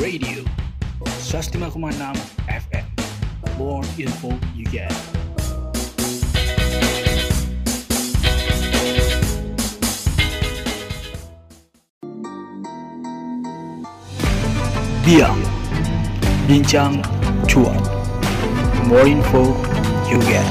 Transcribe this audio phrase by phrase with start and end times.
[0.00, 0.44] Radio.
[1.04, 2.16] 105,6
[2.48, 2.86] FM
[3.58, 4.90] More info you get.
[15.04, 15.44] Biang
[16.48, 17.04] Bincang
[17.44, 17.76] Cuan
[18.88, 19.52] More info
[20.08, 20.48] you get.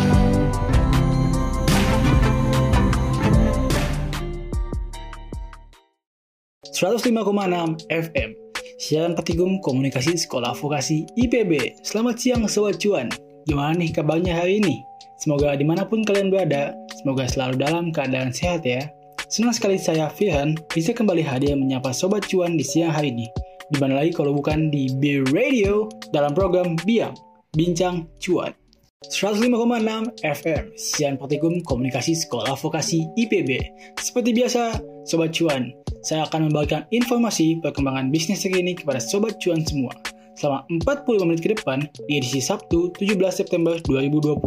[6.79, 8.48] 105,6 FM
[8.79, 13.11] Siaran Petigum Komunikasi Sekolah Vokasi IPB Selamat siang Sobat Cuan.
[13.43, 14.79] Gimana nih kabarnya hari ini?
[15.19, 18.87] Semoga di mana pun kalian berada Semoga selalu dalam keadaan sehat ya.
[19.27, 23.27] Senang sekali saya Firhan bisa kembali hadir menyapa Sobat Cuan di siang hari ini.
[23.67, 27.19] Di mana lagi kalau bukan di B Radio dalam program Biang
[27.51, 28.55] Bincang Cuan.
[28.99, 33.63] 105,6 FM Sian Praktikum Komunikasi Sekolah Vokasi IPB
[33.95, 34.75] Seperti biasa,
[35.07, 39.91] Sobat Cuan saya akan membagikan informasi perkembangan bisnis terkini kepada Sobat Cuan semua
[40.39, 44.39] selama 45 menit ke depan di edisi Sabtu 17 September 2020.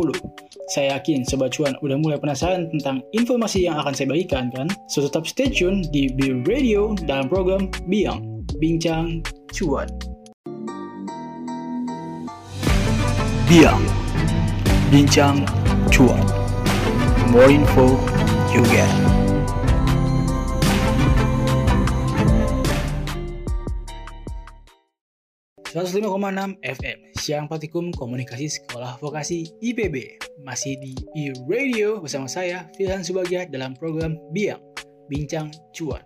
[0.73, 4.73] Saya yakin Sobat Cuan udah mulai penasaran tentang informasi yang akan saya bagikan kan?
[4.89, 8.25] So tetap stay tune di B Radio dalam program Biang
[8.57, 9.21] Bincang
[9.53, 9.93] Cuan.
[13.45, 13.85] Biang
[14.89, 15.45] Bincang
[15.93, 16.25] Cuan.
[17.29, 18.01] More info
[18.57, 19.12] you get.
[25.73, 33.49] 105,6 FM Siang Praktikum Komunikasi Sekolah Vokasi IPB Masih di e-radio bersama saya Firhan Subagia
[33.49, 34.61] dalam program Biang
[35.09, 36.05] Bincang Cuan.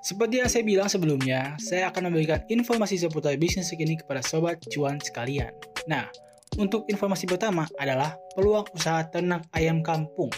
[0.00, 4.96] Seperti yang saya bilang sebelumnya Saya akan memberikan informasi seputar bisnis segini kepada Sobat Cuan
[4.96, 5.52] sekalian.
[5.92, 6.08] Nah,
[6.56, 10.32] untuk informasi pertama adalah peluang usaha ternak ayam kampung.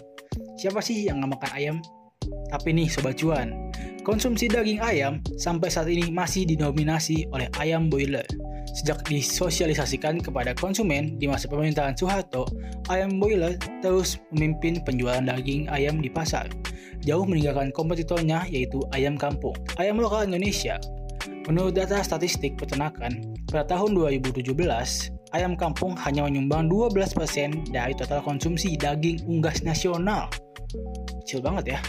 [0.59, 1.77] Siapa sih yang nggak makan ayam?
[2.51, 3.71] Tapi nih Sobat Cuan
[4.05, 8.29] Konsumsi daging ayam sampai saat ini masih didominasi oleh ayam boiler
[8.75, 12.49] Sejak disosialisasikan kepada konsumen di masa pemerintahan Soeharto,
[12.91, 16.51] ayam boiler terus memimpin penjualan daging ayam di pasar,
[17.07, 19.55] jauh meninggalkan kompetitornya yaitu ayam kampung.
[19.79, 20.83] Ayam lokal Indonesia
[21.45, 24.57] Menurut data statistik peternakan, pada tahun 2017,
[25.37, 30.33] ayam kampung hanya menyumbang 12% dari total konsumsi daging unggas nasional.
[31.21, 31.81] Kecil banget ya.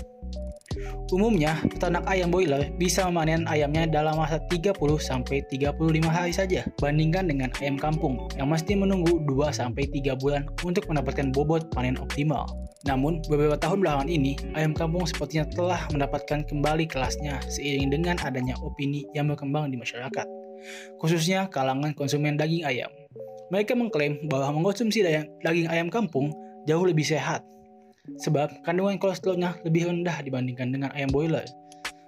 [1.13, 5.75] Umumnya, peternak ayam boiler bisa memanen ayamnya dalam masa 30-35
[6.07, 9.71] hari saja, bandingkan dengan ayam kampung yang mesti menunggu 2-3
[10.19, 12.45] bulan untuk mendapatkan bobot panen optimal.
[12.85, 18.53] Namun, beberapa tahun belakangan ini, ayam kampung sepertinya telah mendapatkan kembali kelasnya seiring dengan adanya
[18.61, 20.27] opini yang berkembang di masyarakat,
[21.01, 22.91] khususnya kalangan konsumen daging ayam.
[23.53, 25.05] Mereka mengklaim bahwa mengkonsumsi
[25.41, 26.33] daging ayam kampung
[26.65, 27.45] jauh lebih sehat
[28.21, 31.45] sebab kandungan kolesterolnya lebih rendah dibandingkan dengan ayam boiler.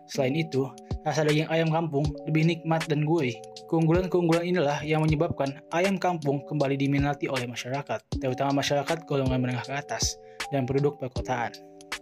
[0.08, 0.64] Selain itu,
[1.04, 3.36] rasa daging ayam kampung lebih nikmat dan gurih.
[3.68, 9.76] Keunggulan-keunggulan inilah yang menyebabkan ayam kampung kembali diminati oleh masyarakat, terutama masyarakat golongan menengah ke
[9.76, 10.16] atas
[10.56, 11.52] dan penduduk perkotaan.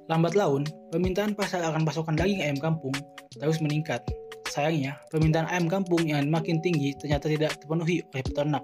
[0.06, 0.62] Lambat laun,
[0.94, 2.94] permintaan pasar akan pasokan daging ayam kampung
[3.42, 4.06] terus meningkat.
[4.54, 8.62] Sayangnya, permintaan ayam kampung yang makin tinggi ternyata tidak terpenuhi oleh peternak.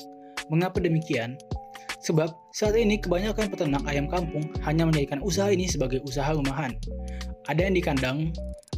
[0.53, 1.35] Mengapa demikian?
[2.01, 6.73] Sebab saat ini kebanyakan peternak ayam kampung hanya menjadikan usaha ini sebagai usaha rumahan.
[7.45, 8.17] Ada yang di kandang,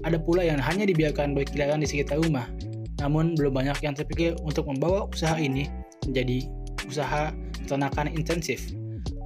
[0.04, 2.52] ada pula yang hanya dibiarkan berkeliaran di sekitar rumah.
[3.00, 5.72] Namun belum banyak yang terpikir untuk membawa usaha ini
[6.04, 6.48] menjadi
[6.84, 7.32] usaha
[7.64, 8.76] peternakan intensif.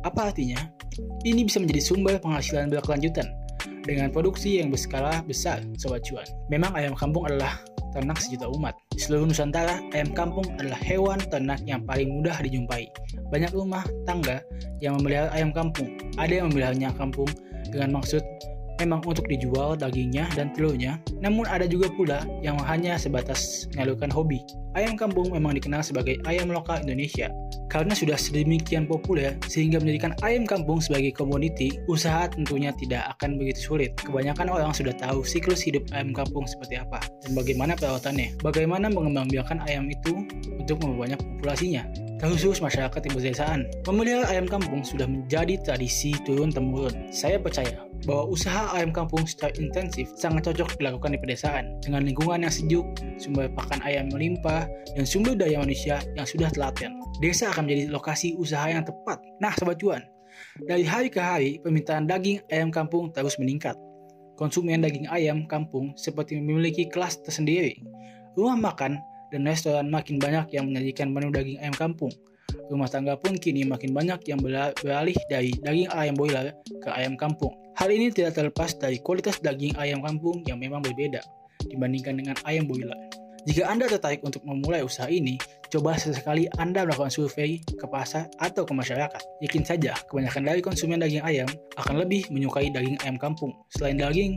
[0.06, 0.62] Apa artinya?
[1.26, 3.26] Ini bisa menjadi sumber penghasilan berkelanjutan
[3.86, 6.26] dengan produksi yang berskala besar, Sobat Cuan.
[6.54, 7.58] Memang ayam kampung adalah
[7.98, 8.78] ternak sejuta umat.
[8.94, 12.86] Di seluruh Nusantara, ayam kampung adalah hewan ternak yang paling mudah dijumpai.
[13.34, 14.46] Banyak rumah tangga
[14.78, 15.98] yang memelihara ayam kampung.
[16.22, 17.28] Ada yang memeliharanya kampung
[17.74, 18.22] dengan maksud
[18.82, 24.42] memang untuk dijual dagingnya dan telurnya, namun ada juga pula yang hanya sebatas menyalurkan hobi.
[24.78, 27.34] Ayam kampung memang dikenal sebagai ayam lokal Indonesia
[27.68, 33.74] karena sudah sedemikian populer sehingga menjadikan ayam kampung sebagai komoditi, usaha tentunya tidak akan begitu
[33.74, 33.98] sulit.
[33.98, 39.66] Kebanyakan orang sudah tahu siklus hidup ayam kampung seperti apa dan bagaimana perawatannya, bagaimana mengembangbiakan
[39.66, 40.14] ayam itu
[40.62, 41.84] untuk memperbanyak populasinya,
[42.18, 43.70] terkhusus masyarakat di pedesaan.
[43.86, 47.14] Memelihara ayam kampung sudah menjadi tradisi turun-temurun.
[47.14, 52.46] Saya percaya bahwa usaha ayam kampung secara intensif sangat cocok dilakukan di pedesaan dengan lingkungan
[52.46, 52.86] yang sejuk,
[53.18, 56.94] sumber pakan ayam melimpah, dan sumber daya manusia yang sudah telaten.
[57.18, 59.18] Desa akan menjadi lokasi usaha yang tepat.
[59.42, 60.06] Nah, Sobat Cuan,
[60.70, 63.74] dari hari ke hari permintaan daging ayam kampung terus meningkat.
[64.38, 67.82] Konsumen daging ayam kampung seperti memiliki kelas tersendiri.
[68.38, 69.02] Rumah makan
[69.34, 72.12] dan restoran makin banyak yang menyajikan menu daging ayam kampung.
[72.68, 77.52] Rumah tangga pun kini makin banyak yang beralih dari daging ayam boiler ke ayam kampung.
[77.76, 81.22] Hal ini tidak terlepas dari kualitas daging ayam kampung yang memang berbeda
[81.68, 82.96] dibandingkan dengan ayam boiler.
[83.48, 85.40] Jika Anda tertarik untuk memulai usaha ini,
[85.72, 89.24] coba sesekali Anda melakukan survei ke pasar atau ke masyarakat.
[89.40, 91.48] Yakin saja, kebanyakan dari konsumen daging ayam
[91.80, 93.56] akan lebih menyukai daging ayam kampung.
[93.72, 94.36] Selain daging,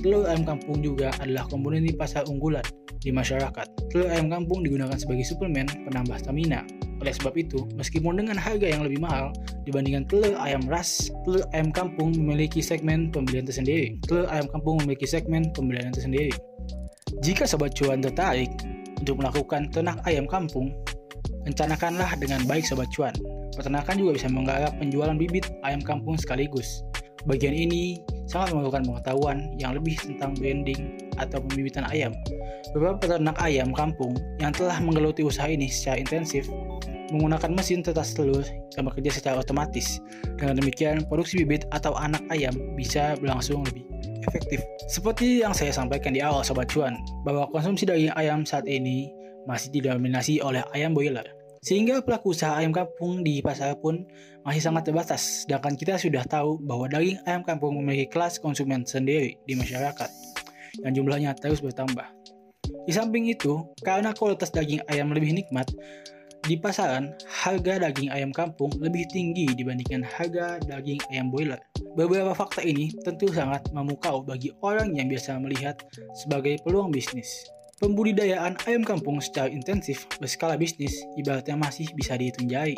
[0.00, 2.64] telur ayam kampung juga adalah komoditi pasar unggulan
[3.00, 3.66] di masyarakat.
[3.92, 6.66] Telur ayam kampung digunakan sebagai suplemen penambah stamina.
[6.96, 9.28] Oleh sebab itu, meskipun dengan harga yang lebih mahal
[9.68, 14.00] dibandingkan telur ayam ras, telur ayam kampung memiliki segmen pembelian tersendiri.
[14.08, 16.32] Telur ayam kampung memiliki segmen pembelian tersendiri.
[17.20, 18.48] Jika Sobat Cuan tertarik
[18.96, 20.72] untuk melakukan ternak ayam kampung,
[21.44, 23.12] rencanakanlah dengan baik Sobat Cuan.
[23.56, 26.84] Peternakan juga bisa menggarap penjualan bibit ayam kampung sekaligus.
[27.24, 32.12] Bagian ini sangat memerlukan pengetahuan yang lebih tentang branding atau pembibitan ayam.
[32.76, 36.44] Beberapa peternak ayam kampung yang telah menggeluti usaha ini secara intensif
[37.14, 38.42] menggunakan mesin tetas telur
[38.74, 40.02] yang bekerja secara otomatis.
[40.36, 43.86] Dengan demikian, produksi bibit atau anak ayam bisa berlangsung lebih
[44.26, 44.60] efektif.
[44.90, 49.10] Seperti yang saya sampaikan di awal Sobat Cuan, bahwa konsumsi daging ayam saat ini
[49.46, 51.35] masih didominasi oleh ayam broiler.
[51.62, 54.04] Sehingga pelaku usaha ayam kampung di pasar pun
[54.46, 59.38] masih sangat terbatas, sedangkan kita sudah tahu bahwa daging ayam kampung memiliki kelas konsumen sendiri
[59.44, 60.10] di masyarakat,
[60.84, 62.06] yang jumlahnya terus bertambah.
[62.86, 65.66] Di samping itu, karena kualitas daging ayam lebih nikmat,
[66.46, 71.58] di pasaran, harga daging ayam kampung lebih tinggi dibandingkan harga daging ayam broiler.
[71.98, 75.74] Beberapa fakta ini tentu sangat memukau bagi orang yang biasa melihat
[76.14, 77.50] sebagai peluang bisnis.
[77.76, 82.76] Pembudidayaan ayam kampung secara intensif berskala bisnis ibaratnya masih bisa dihitung jari.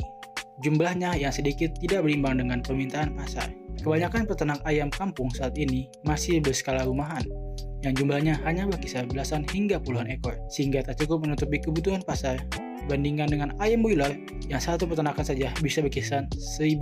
[0.66, 3.54] Jumlahnya yang sedikit tidak berimbang dengan permintaan pasar.
[3.78, 7.22] Kebanyakan peternak ayam kampung saat ini masih berskala rumahan,
[7.86, 12.42] yang jumlahnya hanya berkisar belasan hingga puluhan ekor, sehingga tak cukup menutupi kebutuhan pasar
[12.88, 14.16] Dibandingkan dengan ayam broiler
[14.48, 16.80] yang satu peternakan saja bisa berkisar 1000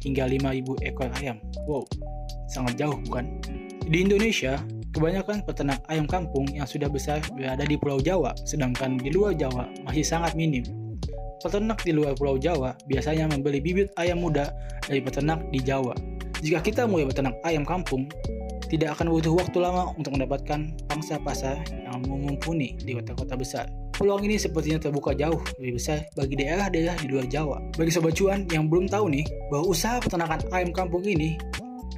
[0.00, 1.36] hingga 5000 ekor ayam.
[1.68, 1.84] Wow,
[2.48, 3.28] sangat jauh bukan?
[3.84, 4.56] Di Indonesia,
[4.94, 9.66] kebanyakan peternak ayam kampung yang sudah besar berada di Pulau Jawa, sedangkan di luar Jawa
[9.82, 10.62] masih sangat minim.
[11.42, 14.54] Peternak di luar Pulau Jawa biasanya membeli bibit ayam muda
[14.86, 15.92] dari peternak di Jawa.
[16.40, 18.06] Jika kita mulai beternak ayam kampung,
[18.70, 23.66] tidak akan butuh waktu lama untuk mendapatkan pangsa pasar yang mumpuni di kota-kota besar.
[23.94, 27.62] Peluang ini sepertinya terbuka jauh lebih besar bagi daerah-daerah di luar Jawa.
[27.78, 29.22] Bagi sobat cuan yang belum tahu nih,
[29.54, 31.38] bahwa usaha peternakan ayam kampung ini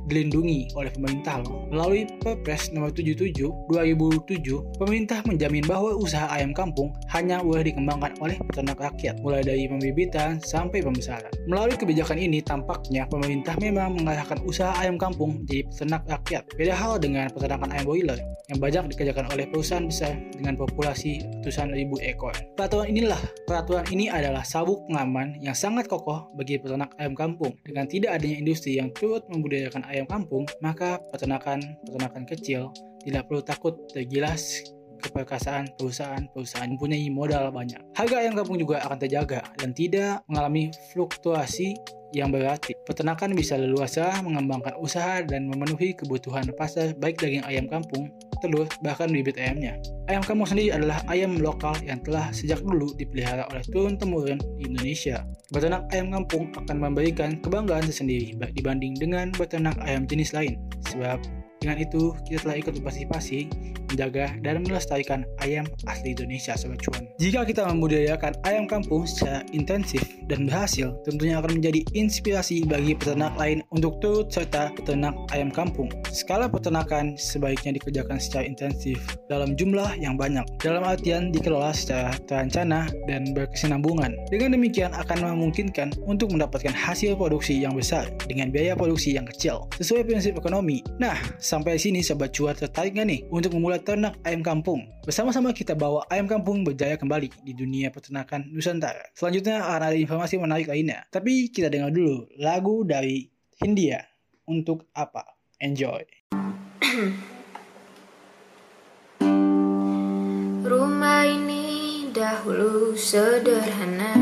[0.08, 1.66] dilindungi oleh pemerintah loh.
[1.70, 8.36] Melalui Perpres nomor 77 2007, pemerintah menjamin bahwa usaha ayam kampung hanya boleh dikembangkan oleh
[8.50, 11.30] peternak rakyat, mulai dari pembibitan sampai pembesaran.
[11.46, 16.42] Melalui kebijakan ini, tampaknya pemerintah memang mengarahkan usaha ayam kampung jadi peternak rakyat.
[16.54, 18.18] Beda hal dengan peternakan ayam broiler
[18.52, 22.36] yang banyak dikerjakan oleh perusahaan besar dengan populasi ratusan ribu ekor.
[22.52, 23.18] Peraturan inilah,
[23.48, 27.56] peraturan ini adalah sabuk pengaman yang sangat kokoh bagi peternak ayam kampung.
[27.64, 32.68] Dengan tidak adanya industri yang turut membudidayakan ayam ayam kampung, maka peternakan-peternakan kecil
[33.00, 34.60] tidak perlu takut tergilas
[35.00, 37.78] keperkasaan perusahaan-perusahaan mempunyai modal banyak.
[37.94, 41.76] Harga ayam kampung juga akan terjaga dan tidak mengalami fluktuasi
[42.16, 42.72] yang berarti.
[42.88, 48.08] Peternakan bisa leluasa mengembangkan usaha dan memenuhi kebutuhan pasar baik daging ayam kampung,
[48.42, 49.78] telur, bahkan bibit ayamnya.
[50.06, 55.24] Ayam kampung sendiri adalah ayam lokal yang telah sejak dulu dipelihara oleh turun-temurun di Indonesia.
[55.50, 60.58] Beternak ayam kampung akan memberikan kebanggaan tersendiri dibanding dengan beternak ayam jenis lain,
[60.90, 61.22] sebab
[61.66, 63.50] dengan itu, kita telah ikut berpartisipasi
[63.90, 67.06] menjaga dan melestarikan ayam asli Indonesia, Sobat Cuan.
[67.16, 73.32] Jika kita membudidayakan ayam kampung secara intensif dan berhasil, tentunya akan menjadi inspirasi bagi peternak
[73.38, 75.88] lain untuk turut serta peternak ayam kampung.
[76.10, 82.90] Skala peternakan sebaiknya dikerjakan secara intensif dalam jumlah yang banyak, dalam artian dikelola secara terancana
[83.06, 84.12] dan berkesinambungan.
[84.28, 89.70] Dengan demikian akan memungkinkan untuk mendapatkan hasil produksi yang besar dengan biaya produksi yang kecil,
[89.78, 90.82] sesuai prinsip ekonomi.
[91.00, 91.16] Nah,
[91.56, 94.84] Sampai sini Sobat Cuan tertarik nggak nih untuk memulai ternak ayam kampung?
[95.08, 99.08] Bersama-sama kita bawa ayam kampung berjaya kembali di dunia peternakan Nusantara.
[99.16, 101.08] Selanjutnya akan ada informasi menarik lainnya.
[101.08, 103.24] Tapi kita dengar dulu lagu dari
[103.56, 104.04] Hindia.
[104.44, 105.24] Untuk apa?
[105.56, 106.04] Enjoy.
[110.68, 111.64] Rumah ini
[112.12, 114.12] dahulu sederhana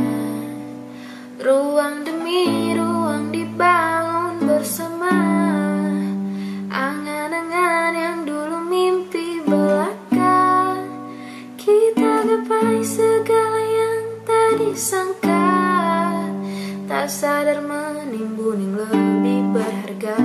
[1.42, 3.93] Ruang demi ruang dibangun
[14.74, 15.46] sangka
[16.90, 20.18] Tak sadar menimbun lebih berharga.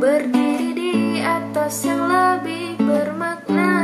[0.00, 3.74] Berdiri di atas yang lebih bermakna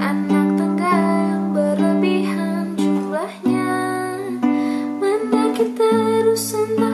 [0.00, 0.96] Anak tangga
[1.32, 3.72] yang berlebihan jumlahnya.
[5.00, 6.87] Mendaki terus entah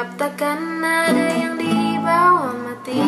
[0.00, 3.04] Tetap takkan ada yang dibawa mati.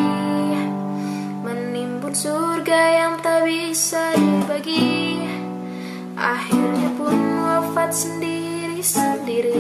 [1.41, 5.25] Menimbun surga yang tak bisa dibagi.
[6.13, 9.57] Akhirnya pun wafat sendiri-sendiri.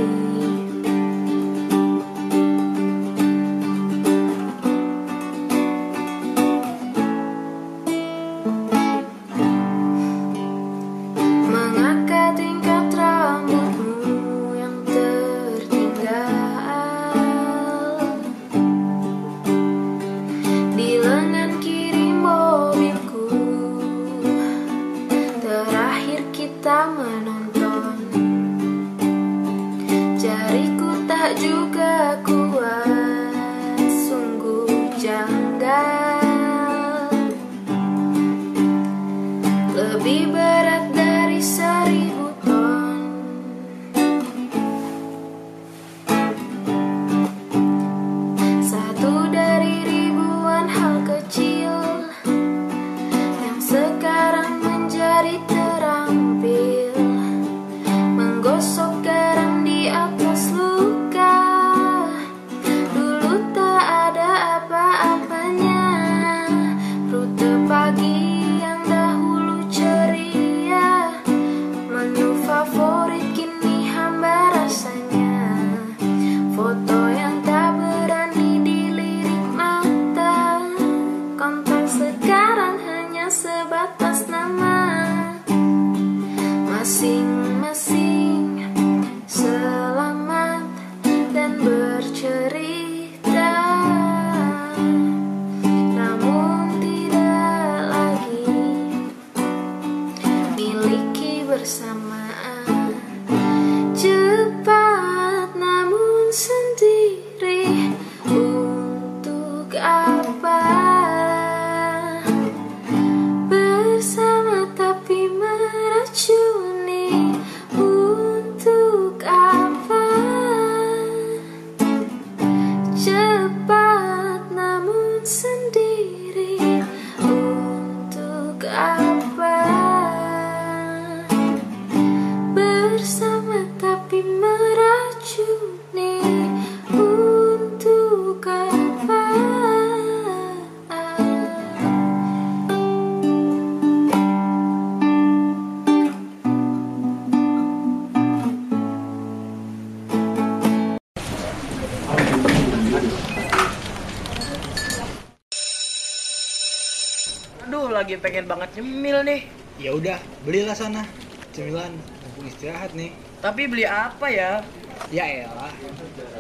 [158.03, 159.47] Lagi pengen banget nyemil nih.
[159.79, 161.07] Ya udah, belilah sana
[161.55, 163.15] cemilan mumpung istirahat nih.
[163.39, 164.67] Tapi beli apa ya?
[165.15, 165.71] Ya elah,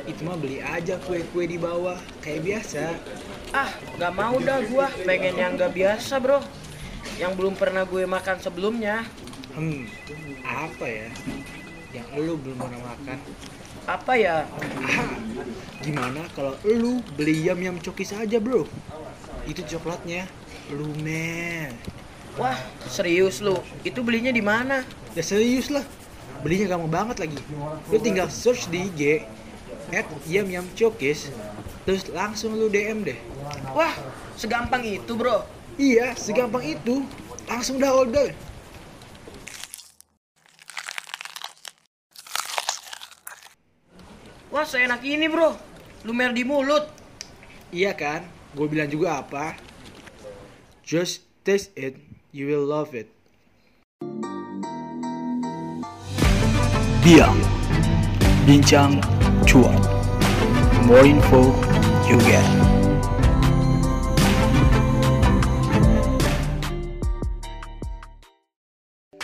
[0.02, 2.99] itu mah beli aja kue-kue di bawah kayak biasa.
[3.54, 4.90] Ah, nggak mau dah gua.
[5.07, 6.42] Pengen yang nggak biasa, bro.
[7.23, 9.07] Yang belum pernah gue makan sebelumnya.
[9.54, 9.87] Hmm,
[10.42, 11.09] apa ya?
[11.95, 13.19] Yang lu belum pernah makan?
[13.87, 14.37] Apa ya?
[14.83, 15.14] Ah,
[15.78, 18.66] gimana kalau lu beli yam yam cokis aja bro?
[19.47, 20.26] Itu coklatnya
[20.71, 21.75] lumer.
[22.38, 23.59] Wah, serius lu?
[23.83, 24.87] Itu belinya di mana?
[25.12, 25.85] Ya serius lah,
[26.40, 27.38] belinya gampang banget lagi.
[27.90, 29.02] Lu tinggal search di IG
[29.92, 31.28] at yam yam cokis,
[31.85, 33.19] terus langsung lu DM deh.
[33.76, 33.92] Wah,
[34.38, 35.45] segampang itu, bro.
[35.76, 37.04] Iya, segampang itu.
[37.45, 38.33] Langsung dah order.
[44.52, 45.57] Wah, seenak ini, bro.
[46.04, 46.88] Lumer di mulut.
[47.73, 48.25] Iya kan?
[48.52, 49.57] Gue bilang juga apa?
[50.92, 51.96] Just taste it,
[52.37, 53.08] you will love it.
[57.00, 57.40] Biang
[58.44, 59.00] Bincang
[59.49, 59.80] Cuan.
[60.84, 61.49] More info
[62.04, 62.44] you get.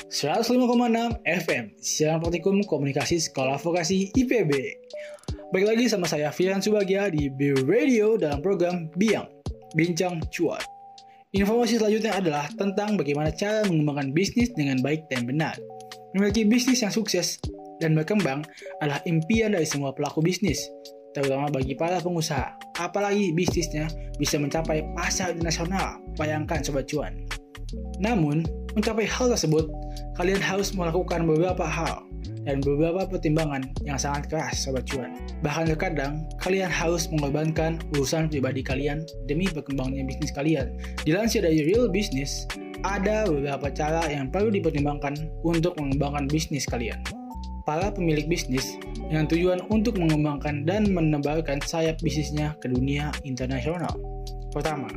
[0.08, 1.76] ...105,6 FM...
[1.84, 4.52] ...Siaran Praktikum Komunikasi Sekolah Vokasi IPB...
[5.52, 9.28] Baik lagi sama saya Fian Subagia di B Radio dalam program Biang
[9.76, 10.77] Bincang Cuan.
[11.37, 15.52] Informasi selanjutnya adalah tentang bagaimana cara mengembangkan bisnis dengan baik dan benar.
[16.16, 17.37] Memiliki bisnis yang sukses
[17.85, 18.48] dan berkembang
[18.81, 20.57] adalah impian dari semua pelaku bisnis,
[21.12, 22.57] terutama bagi para pengusaha.
[22.81, 27.12] Apalagi bisnisnya bisa mencapai pasar internasional, bayangkan Sobat Cuan.
[28.00, 29.68] Namun, mencapai hal tersebut,
[30.16, 32.08] kalian harus melakukan beberapa hal
[32.48, 35.12] dan beberapa pertimbangan yang sangat keras Sobat Cuan.
[35.44, 40.72] Bahkan terkadang, kalian harus mengorbankan urusan pribadi kalian demi berkembangnya bisnis kalian.
[41.04, 42.48] Dilansir dari Real Business,
[42.87, 47.02] ada beberapa cara yang perlu dipertimbangkan untuk mengembangkan bisnis kalian.
[47.68, 48.81] Para pemilik bisnis
[49.12, 53.92] dengan tujuan untuk mengembangkan dan menebarkan sayap bisnisnya ke dunia internasional.
[54.48, 54.88] Pertama,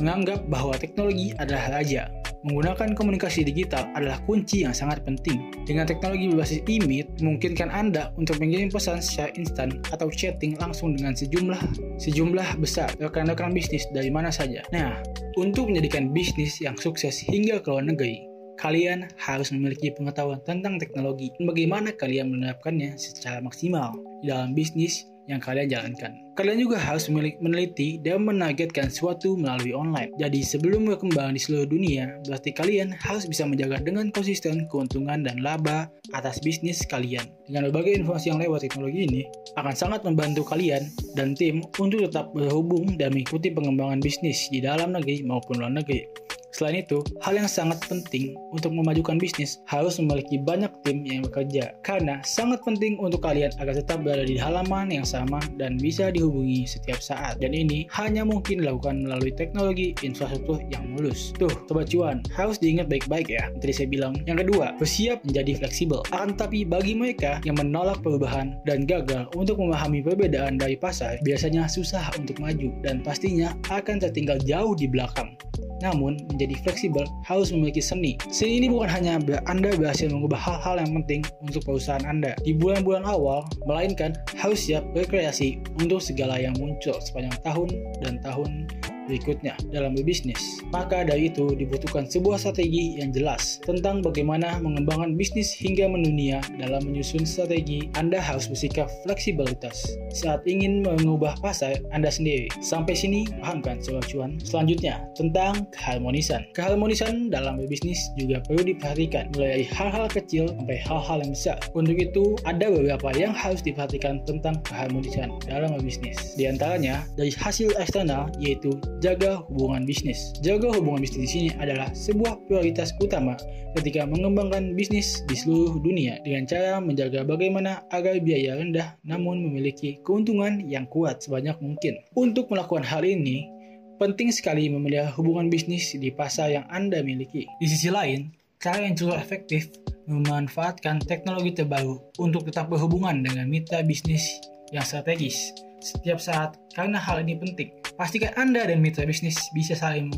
[0.00, 2.08] menganggap bahwa teknologi adalah raja
[2.44, 5.48] Menggunakan komunikasi digital adalah kunci yang sangat penting.
[5.64, 11.16] Dengan teknologi berbasis e-meet, memungkinkan Anda untuk mengirim pesan secara instan atau chatting langsung dengan
[11.16, 11.60] sejumlah
[11.96, 14.60] sejumlah besar rekan-rekan bisnis dari mana saja.
[14.76, 15.00] Nah,
[15.40, 18.28] untuk menjadikan bisnis yang sukses hingga ke luar negeri,
[18.60, 25.40] kalian harus memiliki pengetahuan tentang teknologi dan bagaimana kalian menerapkannya secara maksimal dalam bisnis yang
[25.40, 26.12] kalian jalankan.
[26.34, 27.06] Kalian juga harus
[27.38, 30.10] meneliti dan menargetkan suatu melalui online.
[30.18, 35.38] Jadi sebelum berkembang di seluruh dunia, berarti kalian harus bisa menjaga dengan konsisten keuntungan dan
[35.38, 37.30] laba atas bisnis kalian.
[37.46, 39.22] Dengan berbagai informasi yang lewat teknologi ini,
[39.54, 44.90] akan sangat membantu kalian dan tim untuk tetap berhubung dan mengikuti pengembangan bisnis di dalam
[44.90, 46.23] negeri maupun luar negeri.
[46.54, 51.74] Selain itu, hal yang sangat penting untuk memajukan bisnis harus memiliki banyak tim yang bekerja.
[51.82, 56.62] Karena sangat penting untuk kalian agar tetap berada di halaman yang sama dan bisa dihubungi
[56.62, 57.42] setiap saat.
[57.42, 61.34] Dan ini hanya mungkin dilakukan melalui teknologi infrastruktur yang mulus.
[61.34, 63.50] Tuh, Sobat Cuan, harus diingat baik-baik ya.
[63.58, 64.14] Tadi saya bilang.
[64.22, 66.06] Yang kedua, bersiap menjadi fleksibel.
[66.14, 71.66] Akan tetapi bagi mereka yang menolak perubahan dan gagal untuk memahami perbedaan dari pasar, biasanya
[71.66, 75.34] susah untuk maju dan pastinya akan tertinggal jauh di belakang.
[75.82, 76.16] Namun,
[76.52, 78.20] fleksibel harus memiliki seni.
[78.28, 79.16] Seni ini bukan hanya
[79.48, 84.84] Anda berhasil mengubah hal-hal yang penting untuk perusahaan Anda di bulan-bulan awal, melainkan harus siap
[84.92, 87.68] berkreasi untuk segala yang muncul sepanjang tahun
[88.04, 88.68] dan tahun
[89.06, 90.60] berikutnya dalam berbisnis.
[90.70, 96.84] Maka dari itu dibutuhkan sebuah strategi yang jelas tentang bagaimana mengembangkan bisnis hingga mendunia dalam
[96.84, 102.50] menyusun strategi Anda harus bersikap fleksibilitas saat ingin mengubah pasar Anda sendiri.
[102.60, 104.36] Sampai sini paham kan Sobat Cuan?
[104.42, 106.46] Selanjutnya tentang keharmonisan.
[106.52, 111.58] Keharmonisan dalam berbisnis juga perlu diperhatikan mulai dari hal-hal kecil sampai hal-hal yang besar.
[111.72, 116.34] Untuk itu ada beberapa yang harus diperhatikan tentang keharmonisan dalam berbisnis.
[116.34, 120.34] Di antaranya dari hasil eksternal yaitu jaga hubungan bisnis.
[120.42, 123.34] Jaga hubungan bisnis di sini adalah sebuah prioritas utama
[123.74, 129.98] ketika mengembangkan bisnis di seluruh dunia dengan cara menjaga bagaimana agar biaya rendah namun memiliki
[130.06, 131.98] keuntungan yang kuat sebanyak mungkin.
[132.14, 133.50] Untuk melakukan hal ini,
[133.98, 137.46] penting sekali memelihara hubungan bisnis di pasar yang Anda miliki.
[137.58, 138.30] Di sisi lain,
[138.62, 139.68] cara yang cukup efektif
[140.04, 144.24] memanfaatkan teknologi terbaru untuk tetap berhubungan dengan mitra bisnis
[144.72, 145.52] yang strategis
[145.84, 147.68] setiap saat karena hal ini penting.
[148.00, 150.08] Pastikan Anda dan mitra bisnis bisa saling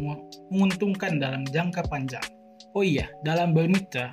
[0.54, 2.22] menguntungkan dalam jangka panjang.
[2.72, 4.08] Oh iya, dalam bermitra,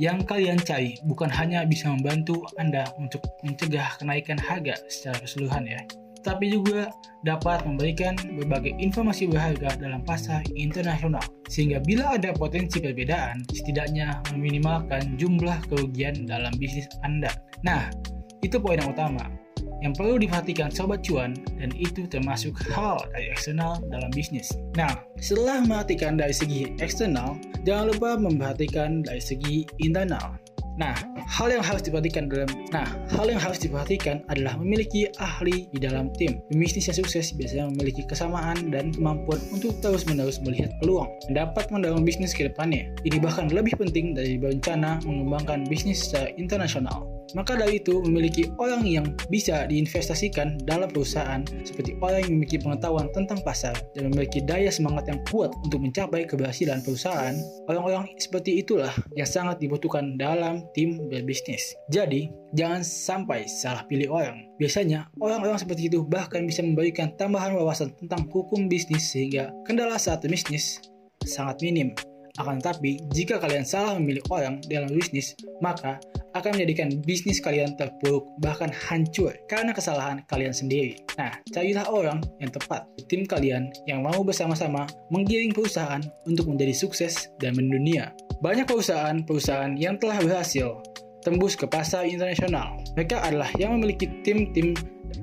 [0.00, 5.80] yang kalian cari bukan hanya bisa membantu Anda untuk mencegah kenaikan harga secara keseluruhan ya,
[6.24, 6.88] tapi juga
[7.22, 11.22] dapat memberikan berbagai informasi berharga dalam pasar internasional.
[11.52, 17.32] Sehingga bila ada potensi perbedaan, setidaknya meminimalkan jumlah kerugian dalam bisnis Anda.
[17.60, 17.92] Nah,
[18.40, 19.37] itu poin yang utama
[19.82, 24.50] yang perlu diperhatikan sobat cuan dan itu termasuk hal dari eksternal dalam bisnis.
[24.74, 30.38] Nah, setelah memperhatikan dari segi eksternal, jangan lupa memperhatikan dari segi internal.
[30.78, 30.94] Nah,
[31.26, 36.14] hal yang harus diperhatikan dalam Nah, hal yang harus diperhatikan adalah memiliki ahli di dalam
[36.14, 36.38] tim.
[36.54, 42.06] Pembisnis yang sukses biasanya memiliki kesamaan dan kemampuan untuk terus-menerus melihat peluang dan dapat mendorong
[42.06, 42.94] bisnis ke depannya.
[43.02, 47.17] Ini bahkan lebih penting dari berencana mengembangkan bisnis secara internasional.
[47.36, 53.12] Maka dari itu, memiliki orang yang bisa diinvestasikan dalam perusahaan seperti orang yang memiliki pengetahuan
[53.12, 57.36] tentang pasar dan memiliki daya semangat yang kuat untuk mencapai keberhasilan perusahaan,
[57.68, 61.76] orang-orang seperti itulah yang sangat dibutuhkan dalam tim berbisnis.
[61.92, 64.48] Jadi, jangan sampai salah pilih orang.
[64.56, 70.24] Biasanya, orang-orang seperti itu bahkan bisa memberikan tambahan wawasan tentang hukum bisnis sehingga kendala saat
[70.24, 70.80] bisnis
[71.24, 71.92] sangat minim.
[72.38, 75.98] Akan tetapi, jika kalian salah memilih orang dalam bisnis, maka
[76.38, 81.02] akan menjadikan bisnis kalian terpuruk bahkan hancur karena kesalahan kalian sendiri.
[81.18, 86.74] Nah, carilah orang yang tepat di tim kalian yang mau bersama-sama menggiring perusahaan untuk menjadi
[86.76, 88.14] sukses dan mendunia.
[88.38, 90.78] Banyak perusahaan-perusahaan yang telah berhasil
[91.26, 92.78] tembus ke pasar internasional.
[92.94, 94.78] Mereka adalah yang memiliki tim-tim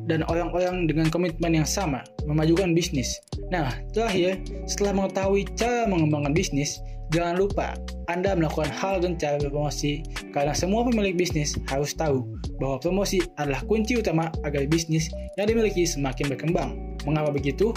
[0.05, 3.21] dan orang-orang dengan komitmen yang sama memajukan bisnis.
[3.49, 6.81] Nah, terakhir, setelah mengetahui cara mengembangkan bisnis,
[7.13, 7.77] Jangan lupa,
[8.09, 10.01] Anda melakukan hal gencar berpromosi
[10.33, 12.25] karena semua pemilik bisnis harus tahu
[12.57, 16.97] bahwa promosi adalah kunci utama agar bisnis yang dimiliki semakin berkembang.
[17.05, 17.69] Mengapa begitu?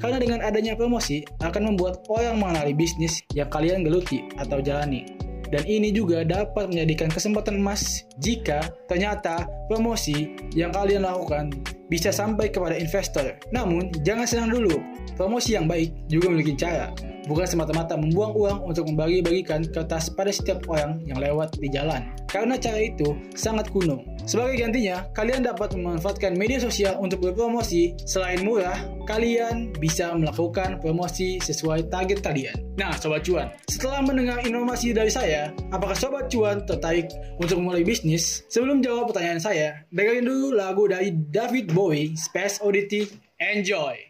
[0.00, 5.04] Karena dengan adanya promosi akan membuat orang mengenali bisnis yang kalian geluti atau jalani.
[5.50, 11.50] Dan ini juga dapat menjadikan kesempatan emas jika ternyata promosi yang kalian lakukan
[11.90, 13.34] bisa sampai kepada investor.
[13.50, 14.78] Namun, jangan senang dulu.
[15.20, 16.88] Promosi yang baik juga memiliki cara
[17.28, 22.08] bukan semata-mata membuang uang untuk membagi-bagikan kertas pada setiap orang yang lewat di jalan.
[22.24, 24.00] Karena cara itu sangat kuno.
[24.24, 27.98] Sebagai gantinya, kalian dapat memanfaatkan media sosial untuk berpromosi.
[28.08, 32.56] Selain murah, kalian bisa melakukan promosi sesuai target kalian.
[32.80, 38.46] Nah, Sobat Cuan, setelah mendengar informasi dari saya, apakah Sobat Cuan tertarik untuk memulai bisnis?
[38.48, 44.09] Sebelum jawab pertanyaan saya, dengerin dulu lagu dari David Bowie, Space Oddity, Enjoy!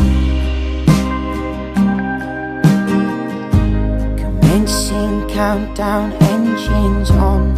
[5.01, 7.55] Commencing countdown engines on.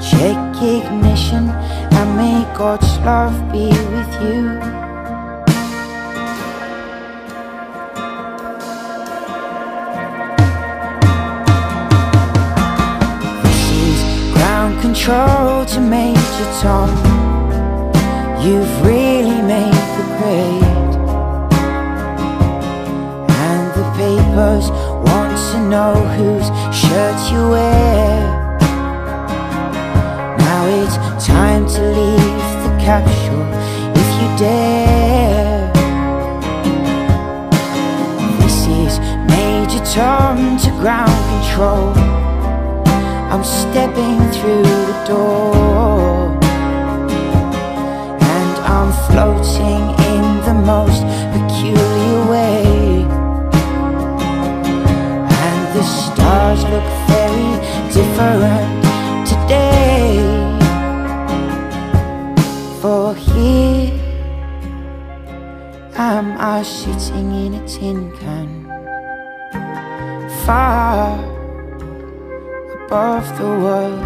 [0.00, 4.42] Check ignition and may God's love be with you.
[13.42, 16.90] This is ground control to Major Tom.
[18.42, 19.29] You've really
[24.40, 24.70] papers
[25.06, 28.58] want to know whose shirt you wear.
[30.38, 33.46] Now it's time to leave the capsule
[34.00, 35.72] if you dare.
[38.40, 38.98] This is
[39.28, 41.92] Major Tom to ground control.
[43.32, 46.40] I'm stepping through the door.
[48.36, 51.09] And I'm floating in the most
[70.50, 71.14] far
[72.84, 74.04] above the world.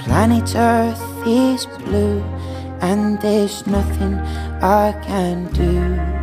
[0.00, 2.22] Planet Earth is blue,
[2.80, 4.14] and there's nothing
[4.62, 6.15] I can do.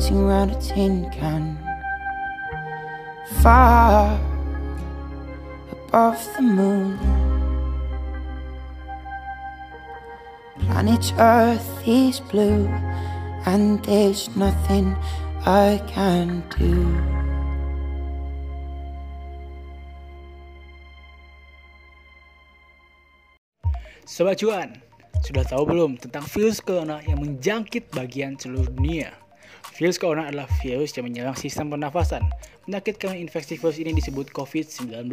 [0.00, 1.58] Floating around a tin can?
[3.42, 4.18] Far
[5.72, 6.96] above the moon.
[10.60, 12.64] Planet Earth is blue,
[13.44, 14.96] and there's nothing
[15.44, 16.96] I can do.
[24.08, 24.80] Sobat Cuan,
[25.22, 29.29] sudah tahu belum tentang virus corona yang menjangkit bagian seluruh dunia?
[29.80, 32.20] Virus corona adalah virus yang menyerang sistem pernafasan.
[32.68, 35.08] Penyakit karena infeksi virus ini disebut COVID-19.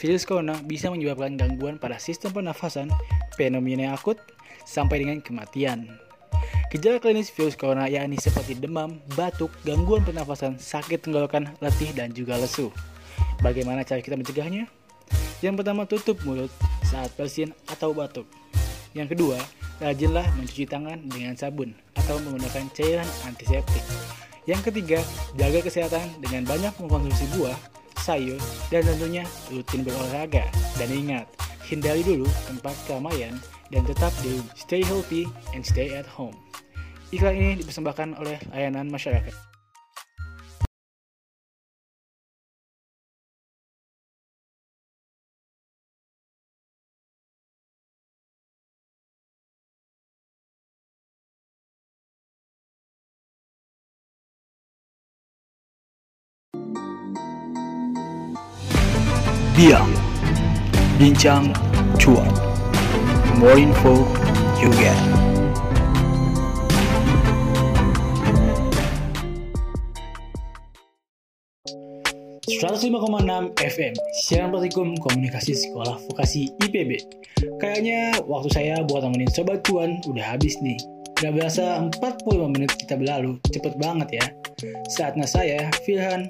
[0.00, 2.88] Virus corona bisa menyebabkan gangguan pada sistem pernafasan,
[3.36, 4.16] fenomena akut,
[4.64, 6.00] sampai dengan kematian.
[6.72, 12.40] Gejala klinis virus corona yakni seperti demam, batuk, gangguan pernafasan, sakit tenggorokan, letih, dan juga
[12.40, 12.72] lesu.
[13.44, 14.64] Bagaimana cara kita mencegahnya?
[15.44, 16.48] Yang pertama, tutup mulut
[16.88, 18.24] saat bersin atau batuk.
[18.96, 19.36] Yang kedua,
[19.76, 23.82] rajinlah mencuci tangan dengan sabun atau menggunakan cairan antiseptik.
[24.44, 25.00] Yang ketiga,
[25.40, 27.56] jaga kesehatan dengan banyak mengkonsumsi buah,
[28.04, 28.36] sayur,
[28.68, 30.44] dan tentunya rutin berolahraga.
[30.76, 31.24] Dan ingat,
[31.64, 33.40] hindari dulu tempat keramaian
[33.72, 34.44] dan tetap di.
[34.52, 35.24] Stay healthy
[35.56, 36.36] and stay at home.
[37.08, 39.53] Iklan ini dipersembahkan oleh layanan masyarakat.
[59.54, 59.86] Biang
[60.98, 61.54] Bincang
[61.94, 62.26] Cuan.
[63.38, 64.02] More info
[64.58, 64.98] you get.
[73.22, 73.94] enam FM
[74.26, 76.98] Siaran Praktikum Komunikasi Sekolah Vokasi IPB
[77.62, 80.82] Kayaknya waktu saya buat temenin Sobat Cuan udah habis nih.
[81.22, 83.38] Gak berasa 45 menit kita berlalu.
[83.54, 84.26] Cepet banget ya.
[84.90, 86.26] Saatnya saya, Firhan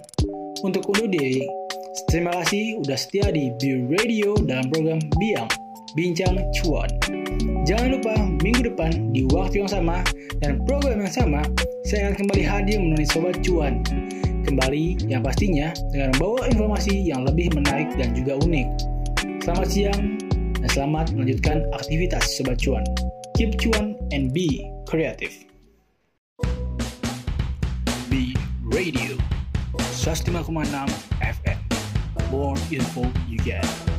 [0.61, 1.64] Untuk undur diri
[1.95, 5.47] Terima kasih udah setia di B Radio dalam program Biang
[5.95, 6.91] Bincang Cuan.
[7.63, 10.03] Jangan lupa minggu depan di waktu yang sama
[10.43, 11.47] dan program yang sama
[11.87, 13.87] saya akan kembali hadir menemani Sobat Cuan.
[14.43, 18.69] Kembali yang pastinya dengan membawa informasi yang lebih menarik dan juga unik.
[19.47, 20.03] Selamat siang
[20.59, 22.83] dan selamat melanjutkan aktivitas Sobat Cuan.
[23.39, 25.47] Keep cuan and be creative.
[28.11, 28.35] B
[28.67, 29.15] Radio
[29.79, 30.43] 105,6
[31.23, 31.44] FM.
[32.35, 33.94] More info you get.